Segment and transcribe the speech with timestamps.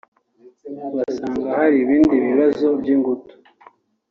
[0.95, 3.33] basanga hari ibindi bibazo by’ingutu